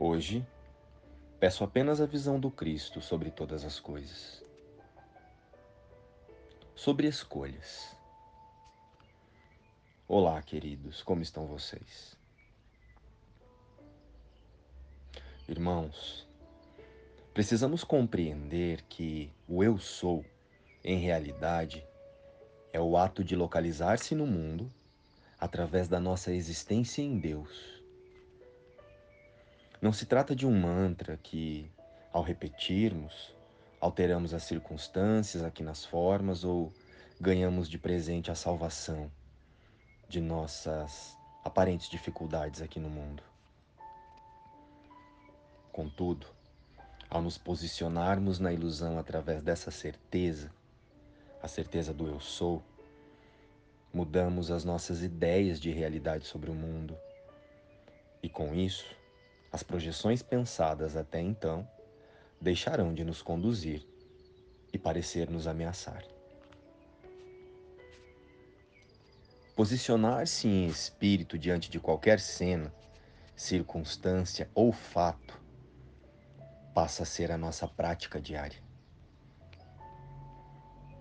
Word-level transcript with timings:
Hoje, 0.00 0.46
peço 1.40 1.64
apenas 1.64 2.00
a 2.00 2.06
visão 2.06 2.38
do 2.38 2.52
Cristo 2.52 3.00
sobre 3.00 3.32
todas 3.32 3.64
as 3.64 3.80
coisas. 3.80 4.44
Sobre 6.72 7.08
escolhas. 7.08 7.96
Olá, 10.06 10.40
queridos, 10.40 11.02
como 11.02 11.20
estão 11.20 11.48
vocês? 11.48 12.16
Irmãos, 15.48 16.28
precisamos 17.34 17.82
compreender 17.82 18.82
que 18.82 19.32
o 19.48 19.64
eu 19.64 19.78
sou, 19.78 20.24
em 20.84 21.00
realidade, 21.00 21.84
é 22.72 22.80
o 22.80 22.96
ato 22.96 23.24
de 23.24 23.34
localizar-se 23.34 24.14
no 24.14 24.28
mundo 24.28 24.72
através 25.40 25.88
da 25.88 25.98
nossa 25.98 26.32
existência 26.32 27.02
em 27.02 27.18
Deus 27.18 27.77
não 29.80 29.92
se 29.92 30.06
trata 30.06 30.34
de 30.34 30.46
um 30.46 30.60
mantra 30.60 31.16
que, 31.16 31.70
ao 32.12 32.22
repetirmos, 32.22 33.34
alteramos 33.80 34.34
as 34.34 34.42
circunstâncias 34.42 35.44
aqui 35.44 35.62
nas 35.62 35.84
formas 35.84 36.42
ou 36.42 36.72
ganhamos 37.20 37.68
de 37.68 37.78
presente 37.78 38.30
a 38.30 38.34
salvação 38.34 39.10
de 40.08 40.20
nossas 40.20 41.16
aparentes 41.44 41.88
dificuldades 41.88 42.60
aqui 42.60 42.80
no 42.80 42.90
mundo. 42.90 43.22
Contudo, 45.70 46.26
ao 47.08 47.22
nos 47.22 47.38
posicionarmos 47.38 48.40
na 48.40 48.52
ilusão 48.52 48.98
através 48.98 49.42
dessa 49.42 49.70
certeza, 49.70 50.50
a 51.40 51.46
certeza 51.46 51.94
do 51.94 52.08
eu 52.08 52.18
sou, 52.18 52.62
mudamos 53.92 54.50
as 54.50 54.64
nossas 54.64 55.02
ideias 55.02 55.60
de 55.60 55.70
realidade 55.70 56.26
sobre 56.26 56.50
o 56.50 56.54
mundo. 56.54 56.98
E 58.20 58.28
com 58.28 58.54
isso, 58.54 58.97
as 59.50 59.62
projeções 59.62 60.22
pensadas 60.22 60.96
até 60.96 61.20
então 61.20 61.68
deixarão 62.40 62.92
de 62.92 63.04
nos 63.04 63.22
conduzir 63.22 63.86
e 64.72 64.78
parecer 64.78 65.30
nos 65.30 65.46
ameaçar. 65.46 66.04
Posicionar-se 69.56 70.46
em 70.46 70.68
espírito 70.68 71.36
diante 71.36 71.68
de 71.68 71.80
qualquer 71.80 72.20
cena, 72.20 72.72
circunstância 73.34 74.48
ou 74.54 74.72
fato 74.72 75.40
passa 76.72 77.02
a 77.02 77.06
ser 77.06 77.32
a 77.32 77.36
nossa 77.36 77.66
prática 77.66 78.20
diária. 78.20 78.62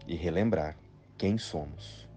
E 0.07 0.15
relembrar 0.15 0.75
quem 1.17 1.37
somos. 1.37 2.07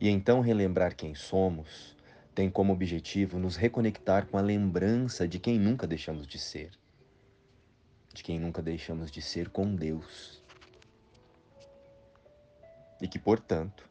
E 0.00 0.08
então 0.08 0.40
relembrar 0.40 0.96
quem 0.96 1.14
somos 1.14 1.94
tem 2.34 2.48
como 2.48 2.72
objetivo 2.72 3.38
nos 3.38 3.56
reconectar 3.56 4.26
com 4.26 4.38
a 4.38 4.40
lembrança 4.40 5.28
de 5.28 5.38
quem 5.38 5.58
nunca 5.58 5.86
deixamos 5.86 6.26
de 6.26 6.38
ser. 6.38 6.70
De 8.14 8.22
quem 8.22 8.40
nunca 8.40 8.62
deixamos 8.62 9.10
de 9.10 9.20
ser 9.20 9.50
com 9.50 9.74
Deus. 9.74 10.42
E 12.98 13.06
que, 13.06 13.18
portanto, 13.18 13.86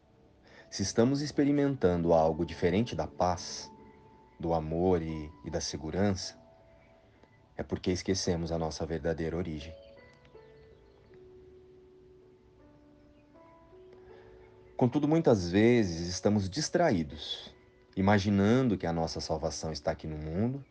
se 0.69 0.81
estamos 0.81 1.21
experimentando 1.21 2.11
algo 2.11 2.43
diferente 2.43 2.95
da 2.95 3.05
paz, 3.05 3.69
do 4.39 4.53
amor 4.53 5.03
e, 5.03 5.31
e 5.45 5.49
da 5.51 5.61
segurança, 5.61 6.35
é 7.55 7.61
porque 7.61 7.91
esquecemos 7.91 8.51
a 8.51 8.57
nossa 8.57 8.85
verdadeira 8.85 9.37
origem. 9.37 9.75
Contudo, 14.79 15.09
muitas 15.09 15.51
vezes 15.51 16.07
estamos 16.07 16.49
distraídos, 16.49 17.53
imaginando 17.97 18.77
que 18.77 18.87
a 18.87 18.93
nossa 18.93 19.19
salvação 19.19 19.73
está 19.73 19.91
aqui 19.91 20.07
no 20.07 20.15
mundo 20.15 20.63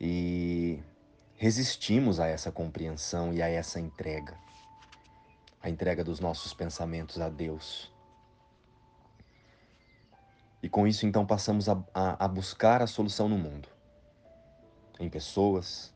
e 0.00 0.82
resistimos 1.36 2.18
a 2.18 2.26
essa 2.26 2.50
compreensão 2.50 3.32
e 3.32 3.40
a 3.40 3.46
essa 3.46 3.78
entrega 3.78 4.36
a 5.62 5.70
entrega 5.70 6.02
dos 6.02 6.18
nossos 6.18 6.52
pensamentos 6.52 7.20
a 7.20 7.28
Deus. 7.28 7.94
E 10.60 10.68
com 10.68 10.84
isso, 10.84 11.06
então, 11.06 11.24
passamos 11.24 11.68
a, 11.68 11.80
a, 11.94 12.24
a 12.24 12.26
buscar 12.26 12.82
a 12.82 12.88
solução 12.88 13.28
no 13.28 13.38
mundo, 13.38 13.68
em 14.98 15.08
pessoas, 15.08 15.94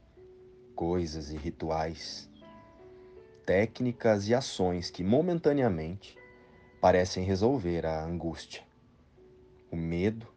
coisas 0.76 1.32
e 1.32 1.36
rituais, 1.36 2.30
técnicas 3.44 4.28
e 4.28 4.34
ações 4.36 4.88
que 4.88 5.02
momentaneamente 5.02 6.16
parecem 6.86 7.24
resolver 7.24 7.84
a 7.84 8.04
angústia, 8.04 8.62
o 9.72 9.74
medo 9.74 10.32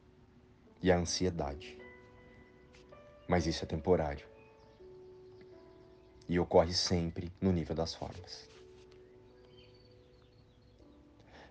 e 0.82 0.92
a 0.92 0.98
ansiedade. 0.98 1.78
Mas 3.28 3.46
isso 3.46 3.64
é 3.64 3.68
temporário 3.68 4.26
e 6.28 6.40
ocorre 6.40 6.74
sempre 6.74 7.32
no 7.40 7.52
nível 7.52 7.76
das 7.76 7.94
formas. 7.94 8.50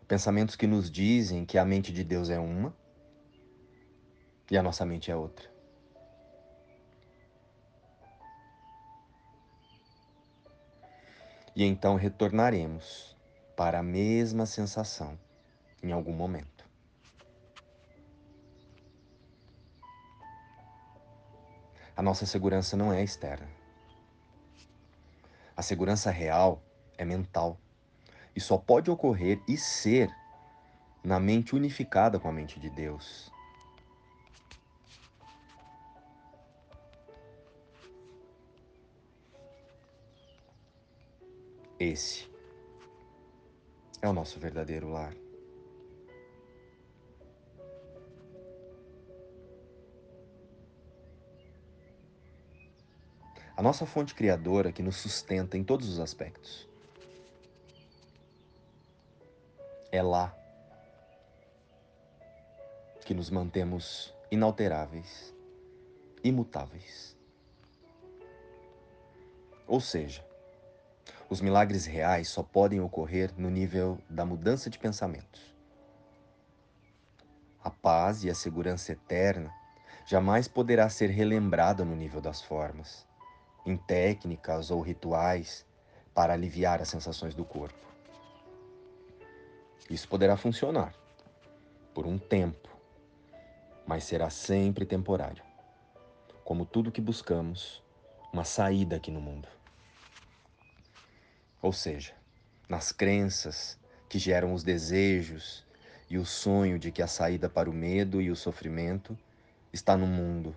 Pensamentos 0.08 0.56
que 0.56 0.66
nos 0.66 0.90
dizem 0.90 1.46
que 1.46 1.58
a 1.58 1.64
mente 1.64 1.92
de 1.92 2.02
Deus 2.02 2.28
é 2.28 2.40
uma 2.40 2.76
e 4.50 4.58
a 4.58 4.62
nossa 4.64 4.84
mente 4.84 5.12
é 5.12 5.14
outra. 5.14 5.48
E 11.54 11.62
então 11.62 11.94
retornaremos 11.94 13.16
para 13.58 13.80
a 13.80 13.82
mesma 13.82 14.46
sensação 14.46 15.18
em 15.82 15.90
algum 15.90 16.12
momento. 16.12 16.64
A 21.96 22.00
nossa 22.00 22.24
segurança 22.24 22.76
não 22.76 22.92
é 22.92 23.02
externa. 23.02 23.48
A 25.56 25.62
segurança 25.62 26.08
real 26.08 26.62
é 26.96 27.04
mental 27.04 27.58
e 28.36 28.40
só 28.40 28.56
pode 28.56 28.92
ocorrer 28.92 29.42
e 29.48 29.56
ser 29.56 30.08
na 31.02 31.18
mente 31.18 31.56
unificada 31.56 32.20
com 32.20 32.28
a 32.28 32.32
mente 32.32 32.60
de 32.60 32.70
Deus. 32.70 33.28
Esse 41.76 42.27
é 44.00 44.08
o 44.08 44.12
nosso 44.12 44.38
verdadeiro 44.38 44.90
lar. 44.90 45.14
A 53.56 53.62
nossa 53.62 53.84
fonte 53.84 54.14
criadora 54.14 54.70
que 54.70 54.82
nos 54.82 54.96
sustenta 54.96 55.58
em 55.58 55.64
todos 55.64 55.88
os 55.88 55.98
aspectos. 55.98 56.68
É 59.90 60.00
lá 60.00 60.32
que 63.04 63.14
nos 63.14 63.30
mantemos 63.30 64.14
inalteráveis, 64.30 65.34
imutáveis. 66.22 67.16
Ou 69.66 69.80
seja, 69.80 70.27
os 71.30 71.40
milagres 71.42 71.84
reais 71.84 72.28
só 72.28 72.42
podem 72.42 72.80
ocorrer 72.80 73.32
no 73.36 73.50
nível 73.50 73.98
da 74.08 74.24
mudança 74.24 74.70
de 74.70 74.78
pensamentos. 74.78 75.54
A 77.62 77.70
paz 77.70 78.24
e 78.24 78.30
a 78.30 78.34
segurança 78.34 78.92
eterna 78.92 79.52
jamais 80.06 80.48
poderá 80.48 80.88
ser 80.88 81.10
relembrada 81.10 81.84
no 81.84 81.94
nível 81.94 82.20
das 82.20 82.40
formas, 82.40 83.06
em 83.66 83.76
técnicas 83.76 84.70
ou 84.70 84.80
rituais 84.80 85.66
para 86.14 86.32
aliviar 86.32 86.80
as 86.80 86.88
sensações 86.88 87.34
do 87.34 87.44
corpo. 87.44 87.86
Isso 89.90 90.08
poderá 90.08 90.36
funcionar 90.36 90.94
por 91.92 92.06
um 92.06 92.18
tempo, 92.18 92.68
mas 93.86 94.04
será 94.04 94.30
sempre 94.30 94.86
temporário. 94.86 95.42
Como 96.42 96.64
tudo 96.64 96.92
que 96.92 97.00
buscamos, 97.02 97.82
uma 98.32 98.44
saída 98.44 98.96
aqui 98.96 99.10
no 99.10 99.20
mundo. 99.20 99.57
Ou 101.60 101.72
seja, 101.72 102.14
nas 102.68 102.92
crenças 102.92 103.78
que 104.08 104.18
geram 104.18 104.52
os 104.52 104.62
desejos 104.62 105.66
e 106.08 106.16
o 106.16 106.24
sonho 106.24 106.78
de 106.78 106.90
que 106.92 107.02
a 107.02 107.06
saída 107.06 107.48
para 107.48 107.68
o 107.68 107.72
medo 107.72 108.20
e 108.20 108.30
o 108.30 108.36
sofrimento 108.36 109.18
está 109.72 109.96
no 109.96 110.06
mundo 110.06 110.54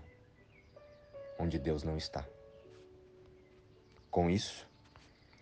onde 1.41 1.57
Deus 1.57 1.83
não 1.83 1.97
está. 1.97 2.25
Com 4.09 4.29
isso, 4.29 4.67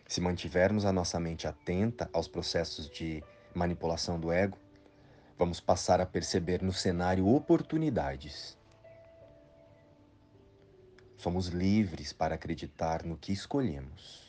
se 0.07 0.21
mantivermos 0.21 0.85
a 0.85 0.93
nossa 0.93 1.19
mente 1.19 1.47
atenta 1.47 2.09
aos 2.13 2.27
processos 2.27 2.89
de 2.89 3.23
manipulação 3.53 4.19
do 4.19 4.31
ego, 4.31 4.57
vamos 5.37 5.59
passar 5.59 5.99
a 5.99 6.05
perceber 6.05 6.61
no 6.61 6.71
cenário 6.71 7.27
oportunidades. 7.27 8.57
Somos 11.17 11.47
livres 11.47 12.13
para 12.13 12.35
acreditar 12.35 13.03
no 13.03 13.17
que 13.17 13.33
escolhemos. 13.33 14.28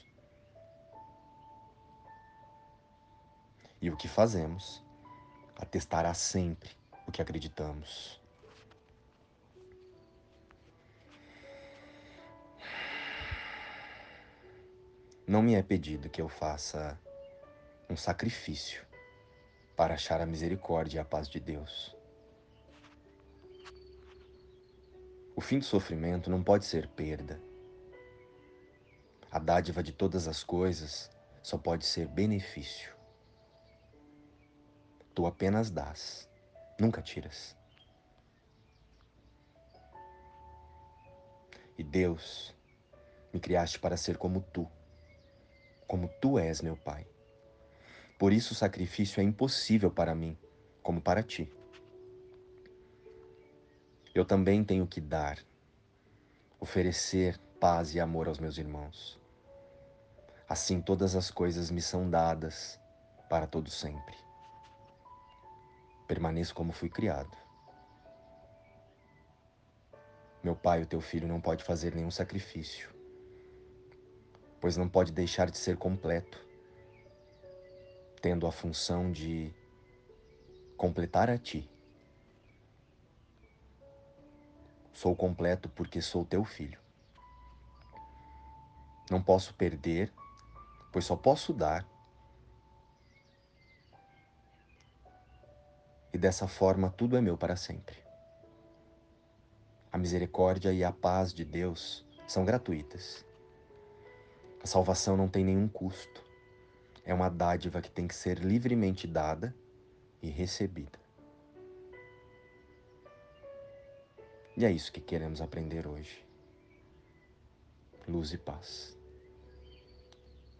E 3.80 3.88
o 3.90 3.96
que 3.96 4.08
fazemos 4.08 4.84
atestará 5.56 6.12
sempre 6.12 6.70
o 7.06 7.12
que 7.12 7.22
acreditamos. 7.22 8.20
Não 15.26 15.42
me 15.42 15.54
é 15.54 15.62
pedido 15.62 16.10
que 16.10 16.20
eu 16.20 16.28
faça 16.28 16.98
um 17.88 17.96
sacrifício 17.96 18.84
para 19.76 19.94
achar 19.94 20.20
a 20.20 20.26
misericórdia 20.26 20.98
e 20.98 21.00
a 21.00 21.04
paz 21.04 21.28
de 21.28 21.40
Deus. 21.40 21.96
O 25.34 25.40
fim 25.40 25.58
do 25.58 25.64
sofrimento 25.64 26.28
não 26.28 26.42
pode 26.42 26.66
ser 26.66 26.86
perda. 26.88 27.40
A 29.30 29.38
dádiva 29.38 29.82
de 29.82 29.92
todas 29.92 30.28
as 30.28 30.42
coisas 30.42 31.10
só 31.42 31.56
pode 31.56 31.86
ser 31.86 32.06
benefício. 32.08 32.99
Tu 35.14 35.26
apenas 35.26 35.70
dás, 35.70 36.28
nunca 36.78 37.02
tiras. 37.02 37.56
E 41.76 41.82
Deus, 41.82 42.54
me 43.32 43.40
criaste 43.40 43.78
para 43.78 43.96
ser 43.96 44.16
como 44.18 44.40
tu 44.40 44.68
como 45.90 46.06
tu 46.20 46.38
és, 46.38 46.62
meu 46.62 46.76
Pai. 46.76 47.04
Por 48.16 48.32
isso 48.32 48.52
o 48.52 48.56
sacrifício 48.56 49.20
é 49.20 49.24
impossível 49.24 49.90
para 49.90 50.14
mim, 50.14 50.38
como 50.84 51.00
para 51.00 51.20
ti. 51.20 51.52
Eu 54.14 54.24
também 54.24 54.62
tenho 54.62 54.86
que 54.86 55.00
dar, 55.00 55.44
oferecer 56.60 57.40
paz 57.58 57.92
e 57.92 57.98
amor 57.98 58.28
aos 58.28 58.38
meus 58.38 58.56
irmãos. 58.56 59.20
Assim 60.48 60.80
todas 60.80 61.16
as 61.16 61.28
coisas 61.28 61.72
me 61.72 61.82
são 61.82 62.08
dadas 62.08 62.78
para 63.28 63.48
todo 63.48 63.68
sempre. 63.68 64.14
Permaneço 66.10 66.54
como 66.54 66.72
fui 66.72 66.90
criado. 66.90 67.36
Meu 70.42 70.56
pai, 70.56 70.82
o 70.82 70.86
teu 70.86 71.00
filho, 71.00 71.28
não 71.28 71.40
pode 71.40 71.62
fazer 71.62 71.94
nenhum 71.94 72.10
sacrifício 72.10 72.90
pois 74.60 74.76
não 74.76 74.88
pode 74.88 75.10
deixar 75.10 75.50
de 75.50 75.56
ser 75.56 75.76
completo, 75.76 76.38
tendo 78.20 78.46
a 78.46 78.52
função 78.52 79.10
de 79.10 79.52
completar 80.76 81.30
a 81.30 81.38
ti. 81.38 81.68
Sou 84.92 85.16
completo 85.16 85.68
porque 85.70 86.02
sou 86.02 86.26
teu 86.26 86.44
filho. 86.44 86.78
Não 89.10 89.22
posso 89.22 89.54
perder, 89.54 90.12
pois 90.92 91.06
só 91.06 91.16
posso 91.16 91.54
dar. 91.54 91.86
E 96.12 96.18
dessa 96.18 96.48
forma 96.48 96.90
tudo 96.90 97.16
é 97.16 97.20
meu 97.20 97.36
para 97.36 97.56
sempre. 97.56 97.96
A 99.92 99.98
misericórdia 99.98 100.72
e 100.72 100.84
a 100.84 100.92
paz 100.92 101.32
de 101.32 101.44
Deus 101.44 102.06
são 102.26 102.44
gratuitas. 102.44 103.24
A 104.62 104.66
salvação 104.66 105.16
não 105.16 105.28
tem 105.28 105.44
nenhum 105.44 105.68
custo. 105.68 106.24
É 107.04 107.14
uma 107.14 107.28
dádiva 107.28 107.80
que 107.80 107.90
tem 107.90 108.06
que 108.06 108.14
ser 108.14 108.38
livremente 108.38 109.06
dada 109.06 109.54
e 110.22 110.28
recebida. 110.28 110.98
E 114.56 114.64
é 114.64 114.70
isso 114.70 114.92
que 114.92 115.00
queremos 115.00 115.40
aprender 115.40 115.86
hoje. 115.86 116.24
Luz 118.06 118.32
e 118.32 118.38
paz. 118.38 118.96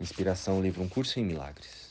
Inspiração, 0.00 0.62
livro 0.62 0.82
Um 0.82 0.88
Curso 0.88 1.20
em 1.20 1.24
Milagres. 1.24 1.89